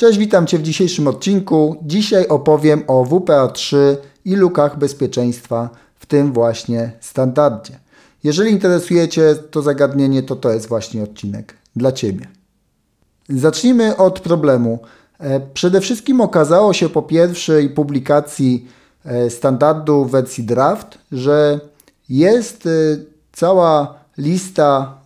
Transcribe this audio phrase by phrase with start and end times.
[0.00, 1.76] Cześć, witam Cię w dzisiejszym odcinku.
[1.82, 3.76] Dzisiaj opowiem o WPA3
[4.24, 7.78] i lukach bezpieczeństwa w tym właśnie standardzie.
[8.24, 12.28] Jeżeli interesuje Cię to zagadnienie, to to jest właśnie odcinek dla Ciebie.
[13.28, 14.78] Zacznijmy od problemu.
[15.18, 18.68] E, przede wszystkim okazało się po pierwszej publikacji
[19.04, 21.60] e, standardu w wersji draft, że
[22.08, 22.70] jest e,
[23.32, 25.00] cała lista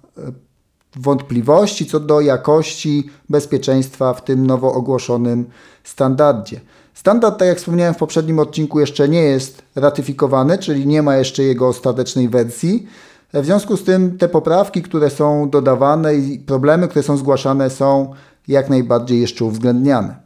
[0.96, 5.46] wątpliwości co do jakości bezpieczeństwa w tym nowo ogłoszonym
[5.84, 6.60] standardzie.
[6.94, 11.42] Standard, tak jak wspomniałem w poprzednim odcinku, jeszcze nie jest ratyfikowany, czyli nie ma jeszcze
[11.42, 12.86] jego ostatecznej wersji.
[13.32, 18.14] W związku z tym te poprawki, które są dodawane i problemy, które są zgłaszane, są
[18.48, 20.16] jak najbardziej jeszcze uwzględniane.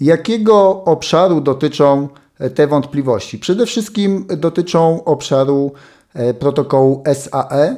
[0.00, 2.08] Jakiego obszaru dotyczą
[2.54, 3.38] te wątpliwości?
[3.38, 5.72] Przede wszystkim dotyczą obszaru
[6.14, 7.76] e, protokołu SAE,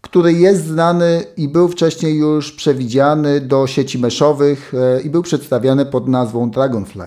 [0.00, 5.86] który jest znany i był wcześniej już przewidziany do sieci meszowych e, i był przedstawiany
[5.86, 7.06] pod nazwą Dragonfly.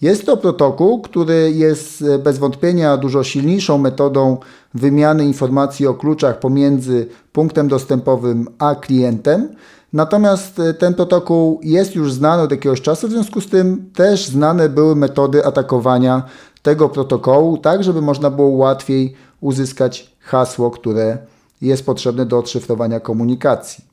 [0.00, 4.36] Jest to protokół, który jest e, bez wątpienia dużo silniejszą metodą
[4.74, 9.48] wymiany informacji o kluczach pomiędzy punktem dostępowym a klientem.
[9.92, 14.26] Natomiast e, ten protokół jest już znany od jakiegoś czasu, w związku z tym też
[14.26, 16.22] znane były metody atakowania
[16.62, 21.18] tego protokołu, tak żeby można było łatwiej uzyskać hasło, które
[21.66, 23.84] jest potrzebny do odszyfrowania komunikacji.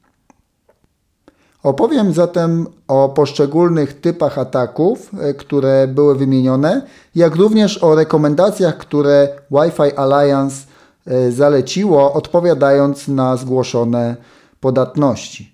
[1.64, 6.82] Opowiem zatem o poszczególnych typach ataków, e, które były wymienione,
[7.16, 10.66] jak również o rekomendacjach, które Wi-Fi Alliance
[11.08, 14.16] e, zaleciło, odpowiadając na zgłoszone
[14.60, 15.54] podatności.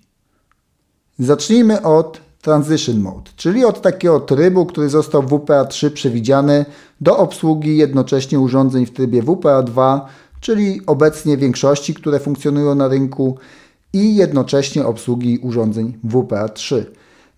[1.18, 6.64] Zacznijmy od Transition Mode, czyli od takiego trybu, który został w WPA3 przewidziany
[7.00, 10.00] do obsługi jednocześnie urządzeń w trybie WPA2
[10.40, 13.38] czyli obecnie większości, które funkcjonują na rynku
[13.92, 16.84] i jednocześnie obsługi urządzeń WPA3.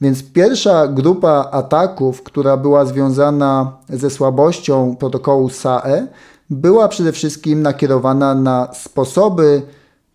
[0.00, 6.06] Więc pierwsza grupa ataków, która była związana ze słabością protokołu SAE,
[6.50, 9.62] była przede wszystkim nakierowana na sposoby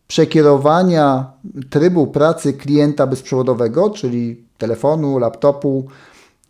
[0.08, 1.32] przekierowania
[1.70, 5.86] trybu pracy klienta bezprzewodowego, czyli telefonu, laptopu,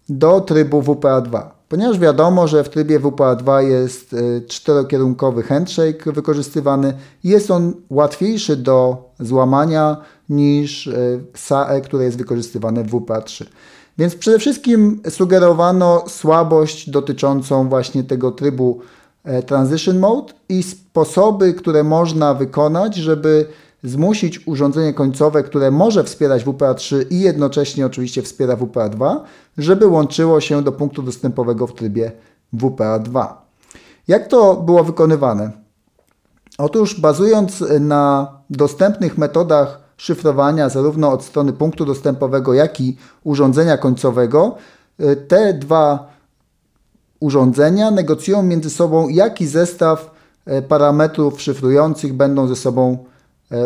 [0.09, 6.93] do trybu WPA2 ponieważ wiadomo, że w trybie WPA2 jest y, czterokierunkowy handshake wykorzystywany,
[7.23, 9.97] jest on łatwiejszy do złamania
[10.29, 13.45] niż y, SAE, które jest wykorzystywane w WPA3.
[13.97, 18.79] Więc przede wszystkim sugerowano słabość dotyczącą właśnie tego trybu
[19.23, 23.45] e, Transition Mode i sposoby, które można wykonać, żeby
[23.85, 29.19] zmusić urządzenie końcowe, które może wspierać WPA3 i jednocześnie oczywiście wspiera WPA2,
[29.57, 32.11] żeby łączyło się do punktu dostępowego w trybie
[32.53, 33.27] WPA2.
[34.07, 35.51] Jak to było wykonywane?
[36.57, 44.55] Otóż bazując na dostępnych metodach szyfrowania zarówno od strony punktu dostępowego, jak i urządzenia końcowego,
[45.27, 46.15] te dwa
[47.19, 50.11] urządzenia negocjują między sobą, jaki zestaw
[50.45, 53.05] e, parametrów szyfrujących będą ze sobą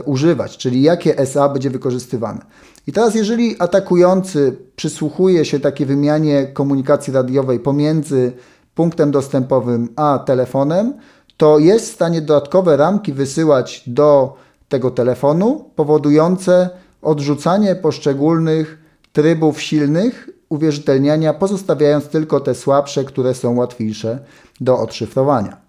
[0.06, 2.42] używać, czyli jakie SA będzie wykorzystywane.
[2.88, 8.32] I teraz, jeżeli atakujący przysłuchuje się takiej wymianie komunikacji radiowej pomiędzy
[8.76, 10.94] punktem dostępowym a telefonem,
[11.38, 14.36] to jest w stanie dodatkowe ramki wysyłać do
[14.70, 16.70] tego telefonu, powodujące
[17.02, 18.80] odrzucanie poszczególnych
[19.14, 24.20] trybów silnych uwierzytelniania, pozostawiając tylko te słabsze, które są łatwiejsze
[24.62, 25.69] do odszyfrowania.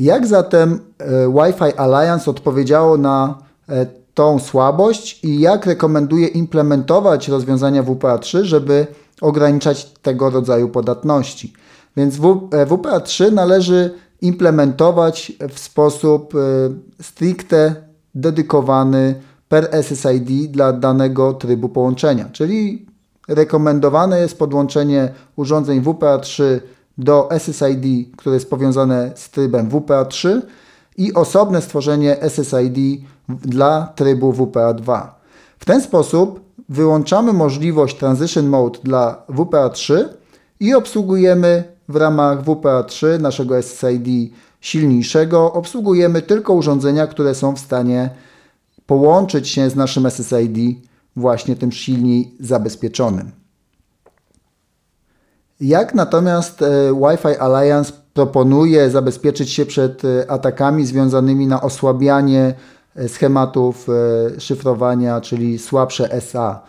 [0.00, 3.38] Jak zatem e, Wi-Fi Alliance odpowiedziało na
[3.68, 8.86] e, tą słabość i jak rekomenduje implementować rozwiązania WPA3, żeby
[9.20, 11.52] ograniczać tego rodzaju podatności?
[11.96, 12.16] Więc
[12.66, 16.34] WPA3 e, należy implementować w sposób
[17.02, 17.74] stricte
[18.14, 19.14] dedykowany
[19.48, 22.86] per SSID dla danego trybu połączenia, czyli
[23.28, 26.60] rekomendowane jest podłączenie urządzeń WPA3
[27.00, 30.40] do SSID, które jest powiązane z trybem WPA3
[30.96, 35.06] i osobne stworzenie SSID dla trybu WPA2.
[35.58, 40.04] W ten sposób wyłączamy możliwość Transition Mode dla WPA3
[40.60, 48.10] i obsługujemy w ramach WPA3 naszego SSID silniejszego, obsługujemy tylko urządzenia, które są w stanie
[48.86, 50.78] połączyć się z naszym SSID
[51.16, 53.39] właśnie tym silniej zabezpieczonym.
[55.60, 62.54] Jak natomiast e, Wi-Fi Alliance proponuje zabezpieczyć się przed e, atakami związanymi na osłabianie
[62.96, 63.86] e, schematów
[64.38, 66.60] szyfrowania, czyli słabsze SA?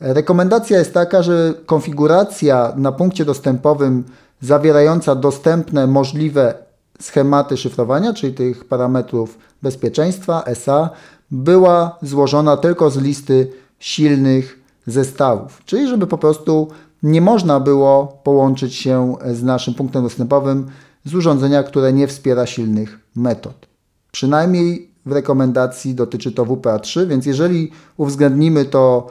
[0.00, 4.04] Rekomendacja jest taka, że konfiguracja na punkcie dostępowym
[4.40, 6.54] zawierająca dostępne możliwe
[7.00, 10.90] schematy szyfrowania, czyli tych parametrów bezpieczeństwa SA,
[11.30, 15.62] była złożona tylko z listy silnych zestawów.
[15.64, 16.68] Czyli żeby po prostu
[17.02, 20.66] nie można było połączyć się z naszym punktem dostępowym
[21.04, 23.66] z urządzenia, które nie wspiera silnych metod.
[24.12, 29.06] Przynajmniej w rekomendacji dotyczy to WPA3, więc jeżeli uwzględnimy to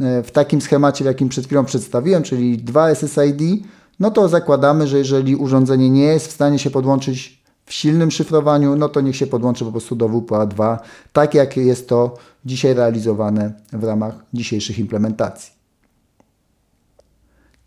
[0.00, 3.64] e, w takim schemacie, w jakim przed chwilą przedstawiłem, czyli dwa SSID,
[4.00, 8.76] no to zakładamy, że jeżeli urządzenie nie jest w stanie się podłączyć w silnym szyfrowaniu,
[8.76, 10.78] no to niech się podłączy po prostu do WPA2,
[11.12, 15.57] tak jak jest to dzisiaj realizowane w ramach dzisiejszych implementacji.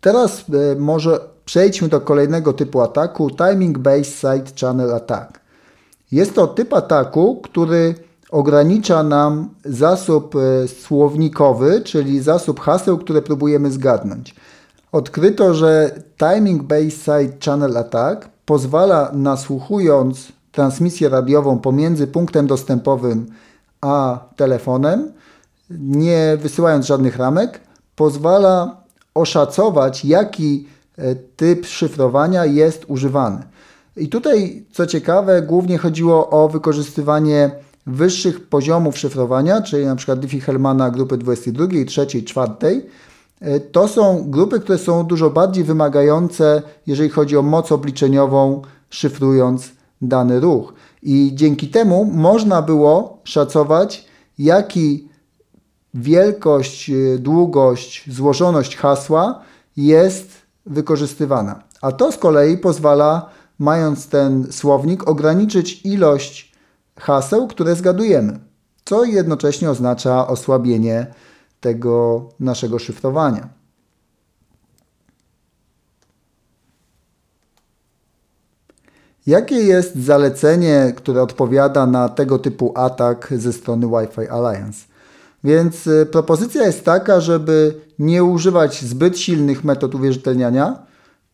[0.02, 5.40] Teraz e, może przejdźmy do kolejnego typu ataku, Timing Based Side Channel Attack.
[6.12, 7.94] Jest to typ ataku, który
[8.30, 14.34] ogranicza nam zasób e, słownikowy, czyli zasób haseł, które próbujemy zgadnąć.
[14.92, 23.26] Odkryto, że Timing Based Side Channel Attack pozwala nasłuchując transmisję radiową pomiędzy punktem dostępowym
[23.80, 25.12] a telefonem,
[25.70, 27.60] nie wysyłając żadnych ramek,
[27.96, 28.81] pozwala
[29.14, 30.66] oszacować, jaki
[30.96, 33.42] e, typ szyfrowania jest używany.
[33.96, 37.50] I tutaj, co ciekawe, głównie chodziło o wykorzystywanie
[37.86, 42.82] wyższych poziomów szyfrowania, czyli na przykład Diffie-Hellmana grupy 22, 3, 4.
[43.72, 49.70] To są grupy, które są dużo bardziej wymagające, jeżeli chodzi o moc obliczeniową, szyfrując
[50.02, 50.74] dany ruch.
[51.02, 54.04] I dzięki temu można było szacować,
[54.38, 55.08] jaki
[55.94, 59.42] wielkość, długość, złożoność hasła
[59.76, 60.30] jest
[60.66, 61.62] wykorzystywana.
[61.82, 66.52] A to z kolei pozwala mając ten słownik, ograniczyć ilość
[66.98, 68.38] haseł, które zgadujemy,
[68.84, 71.06] co jednocześnie oznacza osłabienie
[71.60, 73.48] tego naszego szyfrowania.
[79.26, 84.91] Jakie jest zalecenie, które odpowiada na tego typu atak ze strony Wi-Fi Alliance?
[85.44, 90.86] Więc y, propozycja jest taka, żeby nie używać zbyt silnych metod uwierzytelniania,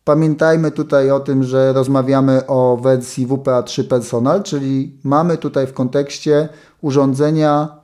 [0.09, 6.49] Pamiętajmy tutaj o tym, że rozmawiamy o wersji WPA3 Personal, czyli mamy tutaj w kontekście
[6.81, 7.77] urządzenia,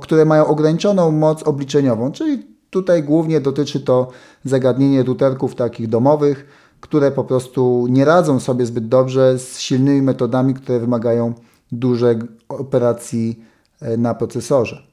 [0.00, 4.08] które mają ograniczoną moc obliczeniową, czyli tutaj głównie dotyczy to
[4.44, 6.46] zagadnienie routerków takich domowych,
[6.80, 11.34] które po prostu nie radzą sobie zbyt dobrze z silnymi metodami, które wymagają
[11.72, 12.16] dużej
[12.48, 13.44] operacji
[13.80, 14.89] e, na procesorze.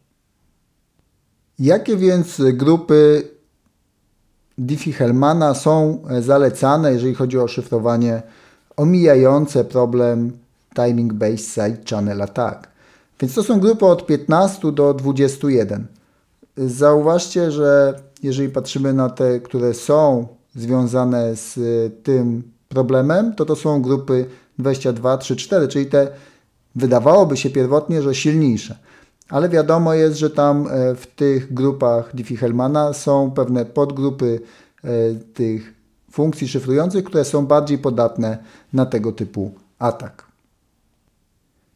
[1.59, 3.23] Jakie więc grupy
[4.59, 8.21] Diffie-Hellmana są e, zalecane, jeżeli chodzi o szyfrowanie
[8.77, 10.31] omijające problem
[10.75, 12.67] Timing Based Side Channel Attack.
[13.21, 15.87] Więc to są grupy od 15 do 21.
[16.57, 23.55] Zauważcie, że jeżeli patrzymy na te, które są związane z e, tym problemem, to to
[23.55, 24.25] są grupy
[24.59, 26.07] 22, 3, 4, czyli te
[26.75, 28.77] wydawałoby się pierwotnie, że silniejsze
[29.29, 34.39] ale wiadomo jest, że tam e, w tych grupach Diffie-Hellmana są pewne podgrupy
[34.83, 34.89] e,
[35.33, 35.73] tych
[36.11, 38.37] funkcji szyfrujących, które są bardziej podatne
[38.73, 40.27] na tego typu atak.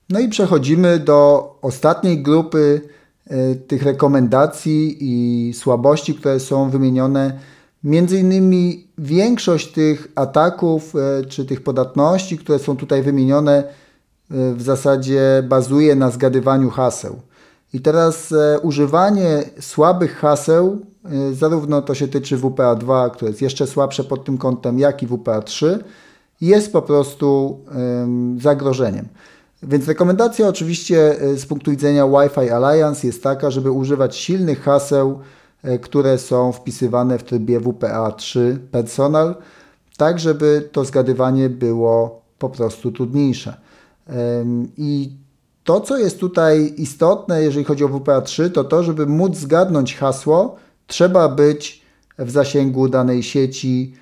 [0.10, 2.82] No i przechodzimy do ostatniej grupy
[3.28, 7.40] e, tych rekomendacji i słabości, które są wymienione.
[7.84, 10.94] Między innymi większość tych ataków
[11.30, 13.64] czy tych podatności, które są tutaj wymienione,
[14.30, 17.22] w zasadzie bazuje na zgadywaniu haseł.
[17.74, 23.68] I teraz e, używanie słabych haseł, e, zarówno to się tyczy WPA2, które jest jeszcze
[23.68, 25.80] słabsze pod tym kątem, jak i WPA3,
[26.42, 29.08] jest po prostu e, zagrożeniem.
[29.64, 35.20] Więc rekomendacja oczywiście e, z punktu widzenia Wi-Fi Alliance jest taka, żeby używać silnych haseł,
[35.64, 39.36] e, które są wpisywane w trybie WPA3 Personal,
[39.98, 43.58] tak żeby to zgadywanie było po prostu trudniejsze.
[44.78, 45.18] I
[45.64, 50.56] to, co jest tutaj istotne, jeżeli chodzi o WPA3, to to, żeby móc zgadnąć hasło,
[50.88, 51.82] trzeba być
[52.20, 53.94] w zasięgu danej sieci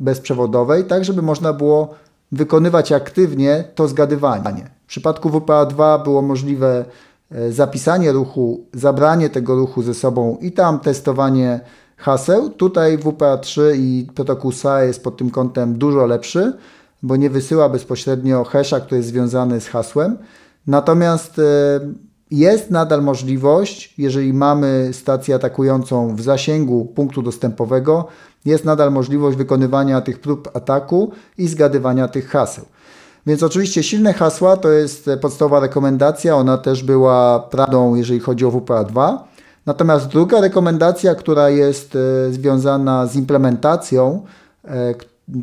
[0.00, 1.94] bezprzewodowej, tak żeby można było
[2.32, 4.70] wykonywać aktywnie to zgadywanie.
[4.84, 6.84] W przypadku WPA2 było możliwe
[7.30, 11.60] e, zapisanie ruchu, zabranie tego ruchu ze sobą i tam testowanie
[11.96, 12.50] haseł.
[12.50, 16.52] Tutaj WPA3 i protokół SAE jest pod tym kątem dużo lepszy
[17.02, 20.18] bo nie wysyła bezpośrednio hasza, który jest związany z hasłem.
[20.68, 21.42] Natomiast e,
[22.30, 28.06] jest nadal możliwość, jeżeli mamy stację atakującą w zasięgu punktu dostępowego,
[28.44, 32.64] jest nadal możliwość wykonywania tych prób ataku i zgadywania tych haseł.
[33.26, 38.50] Więc oczywiście silne hasła to jest podstawowa rekomendacja, ona też była prawdą, jeżeli chodzi o
[38.50, 39.18] WPA2.
[39.66, 44.22] Natomiast druga rekomendacja, która jest e, związana z implementacją,
[44.64, 44.94] e,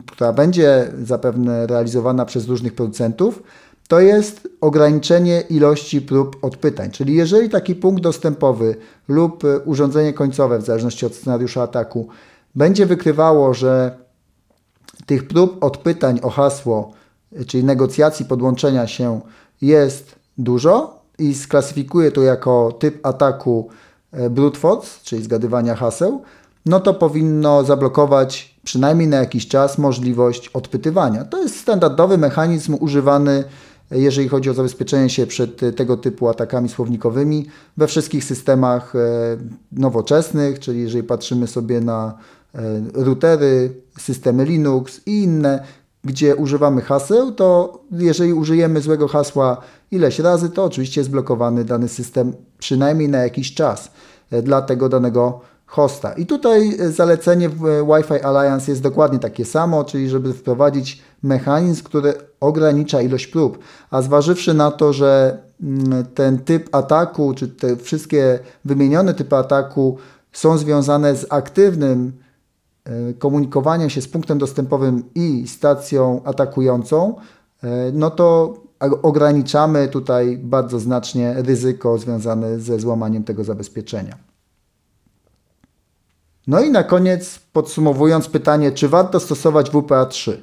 [0.07, 3.43] która będzie zapewne realizowana przez różnych producentów,
[3.87, 6.91] to jest ograniczenie ilości prób odpytań.
[6.91, 8.75] Czyli jeżeli taki punkt dostępowy
[9.07, 12.07] lub urządzenie końcowe, w zależności od scenariusza ataku,
[12.55, 13.97] będzie wykrywało, że
[15.05, 16.93] tych prób odpytań o hasło,
[17.47, 19.21] czyli negocjacji podłączenia się
[19.61, 23.69] jest dużo i sklasyfikuje to jako typ ataku
[24.11, 26.21] e, brute force, czyli zgadywania haseł,
[26.65, 31.25] no to powinno zablokować przynajmniej na jakiś czas możliwość odpytywania.
[31.25, 33.43] To jest standardowy mechanizm używany,
[33.91, 37.45] jeżeli chodzi o zabezpieczenie się przed e, tego typu atakami słownikowymi
[37.77, 38.93] we wszystkich systemach
[39.71, 42.17] nowoczesnych, czyli jeżeli patrzymy sobie na
[42.93, 45.63] routery, systemy Linux i inne,
[46.03, 49.61] gdzie używamy haseł, to jeżeli użyjemy złego hasła
[49.91, 53.91] ileś razy, to oczywiście jest blokowany dany system przynajmniej na jakiś czas.
[54.31, 56.13] E, dla tego danego hosta.
[56.13, 61.83] I tutaj e, zalecenie w Wi-Fi Alliance jest dokładnie takie samo, czyli żeby wprowadzić mechanizm,
[61.83, 63.59] który ogranicza ilość prób.
[63.91, 69.97] A zważywszy na to, że mm, ten typ ataku, czy te wszystkie wymienione typy ataku
[70.31, 72.25] są związane z aktywnym
[72.85, 77.15] E, komunikowania się z punktem dostępowym i stacją atakującą,
[77.63, 78.53] e, no to
[79.01, 84.17] ograniczamy tutaj bardzo znacznie ryzyko związane ze złamaniem tego zabezpieczenia.
[86.47, 90.33] No i na koniec podsumowując pytanie, czy warto stosować WPA3?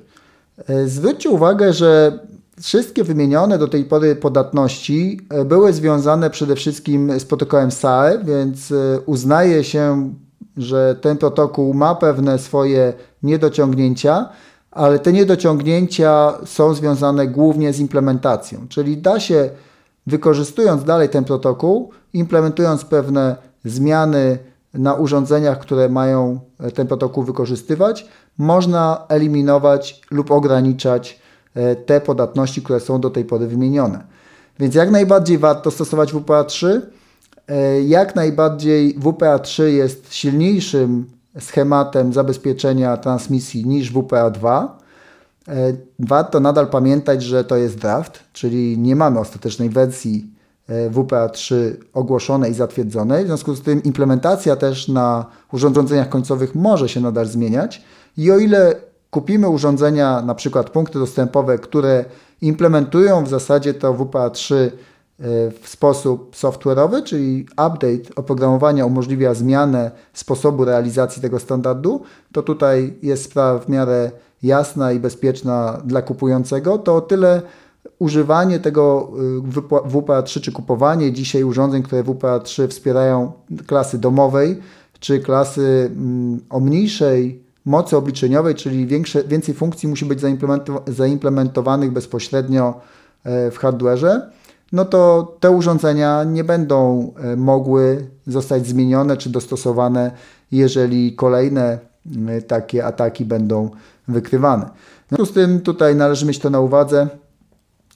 [0.69, 2.19] E, zwróćcie uwagę, że
[2.61, 8.73] wszystkie wymienione do tej pory podatności były związane przede wszystkim z protokołem SAE, więc
[9.07, 10.13] uznaje się
[10.57, 12.93] że ten protokół ma pewne swoje
[13.23, 14.29] niedociągnięcia,
[14.71, 19.51] ale te niedociągnięcia są związane głównie z implementacją, czyli da się
[20.07, 24.39] wykorzystując dalej ten protokół, implementując pewne zmiany
[24.75, 26.41] na urządzeniach, które mają
[26.75, 31.21] ten protokół wykorzystywać, można eliminować lub ograniczać
[31.55, 34.05] e, te podatności, które są do tej pory wymienione.
[34.59, 36.81] Więc jak najbardziej warto stosować WPA3.
[37.49, 41.07] E, jak najbardziej WPA3 jest silniejszym
[41.41, 44.69] schematem zabezpieczenia transmisji niż WPA2.
[45.49, 50.42] E, warto nadal pamiętać, że to jest draft, czyli nie mamy ostatecznej wersji e,
[50.91, 51.55] WPA3
[51.95, 53.25] ogłoszonej i zatwierdzonej.
[53.25, 57.83] W związku z tym implementacja też na urządzeniach końcowych może się nadal zmieniać.
[58.17, 58.75] I o ile
[59.11, 62.05] kupimy urządzenia, na przykład punkty dostępowe, które
[62.41, 64.71] implementują w zasadzie to WPA3
[65.63, 72.03] w sposób software'owy, czyli update oprogramowania umożliwia zmianę sposobu realizacji tego standardu,
[72.33, 74.11] to tutaj jest sprawa w miarę
[74.43, 77.43] jasna i bezpieczna dla kupującego, to o tyle
[78.03, 79.13] używanie tego
[79.49, 83.33] y, WPA3 czy kupowanie dzisiaj urządzeń, które WPA3 wspierają
[83.67, 84.59] klasy domowej
[85.01, 90.21] czy klasy mm, o mniejszej mocy obliczeniowej, czyli większe, więcej funkcji musi być
[90.87, 92.81] zaimplementowanych bezpośrednio
[93.25, 94.21] e, w hardware'ze
[94.73, 100.11] no to te urządzenia nie będą e, mogły zostać zmienione czy dostosowane,
[100.53, 101.79] jeżeli kolejne
[102.29, 103.71] e, takie ataki będą
[104.09, 104.67] wykrywane.
[105.07, 107.09] W związku z tym tutaj należy mieć to na uwadze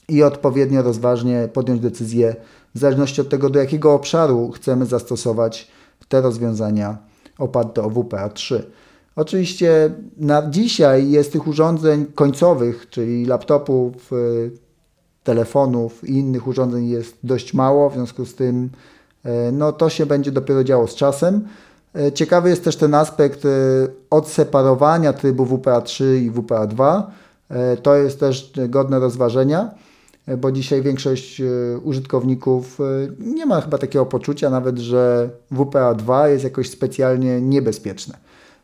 [0.09, 2.35] i odpowiednio rozważnie podjąć decyzję
[2.75, 5.71] w zależności od tego, do jakiego obszaru chcemy zastosować
[6.07, 6.97] te rozwiązania
[7.37, 8.61] oparte o WPA3.
[9.15, 14.15] Oczywiście na dzisiaj jest tych urządzeń końcowych, czyli laptopów, e,
[15.23, 18.69] telefonów i innych urządzeń jest dość mało, w związku z tym
[19.23, 21.47] e, no, to się będzie dopiero działo z czasem.
[21.95, 23.43] E, ciekawy jest też ten aspekt
[24.09, 27.03] odseparowania trybu WPA3 i WPA2.
[27.83, 29.71] To jest też godne rozważenia,
[30.37, 31.41] bo dzisiaj większość
[31.83, 32.79] użytkowników
[33.19, 38.17] nie ma chyba takiego poczucia nawet, że WPA2 jest jakoś specjalnie niebezpieczne.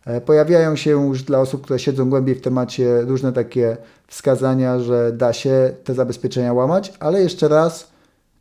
[0.05, 3.77] E, pojawiają się już dla osób, które siedzą głębiej w temacie różne takie
[4.07, 7.87] wskazania, że da się te zabezpieczenia łamać, ale jeszcze raz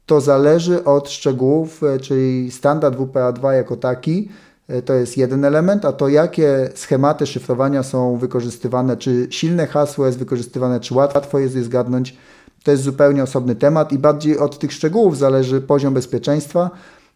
[0.06, 4.28] to zależy od szczegółów, e, czyli standard WPA2 jako taki
[4.68, 10.06] e, to jest jeden element, a to jakie schematy szyfrowania są wykorzystywane, czy silne hasło
[10.06, 12.16] jest wykorzystywane, czy łatwo jest je zgadnąć,
[12.62, 16.70] to jest zupełnie osobny temat i bardziej od tych szczegółów zależy poziom bezpieczeństwa,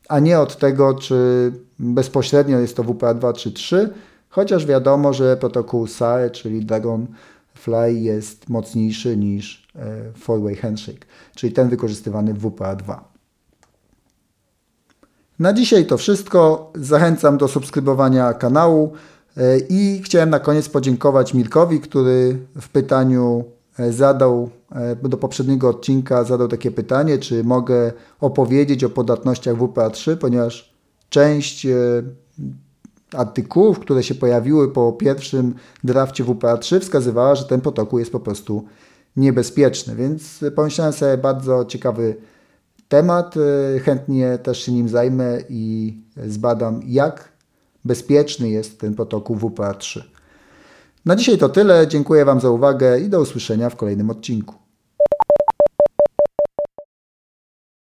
[0.08, 3.90] a nie od tego, czy bezpośrednio jest to WPA2 czy 3,
[4.28, 11.68] chociaż wiadomo, że protokół SAE, czyli Dragonfly jest mocniejszy niż e, Four-Way Handshake, czyli ten
[11.68, 12.98] wykorzystywany w WPA2.
[15.38, 16.72] Na dzisiaj to wszystko.
[16.74, 18.92] Zachęcam do subskrybowania kanału
[19.36, 23.44] e, i chciałem na koniec podziękować Mirkowi, który w pytaniu
[23.78, 24.50] e, zadał
[25.02, 30.74] do poprzedniego odcinka zadał takie pytanie, czy mogę opowiedzieć o podatnościach WPA3, ponieważ
[31.08, 31.66] część
[33.12, 35.54] artykułów, które się pojawiły po pierwszym
[35.84, 38.64] drafcie WPA3 wskazywała, że ten protokół jest po prostu
[39.16, 39.96] niebezpieczny.
[39.96, 42.16] Więc pomyślałem sobie, bardzo ciekawy
[42.88, 43.36] temat.
[43.36, 45.94] y, Chętnie też się nim zajmę i
[46.26, 47.32] zbadam, jak
[47.84, 50.00] bezpieczny jest ten protokół WPA3.
[51.06, 51.88] Na dzisiaj to tyle.
[51.88, 54.65] Dziękuję Wam za uwagę i do usłyszenia w kolejnym odcinku.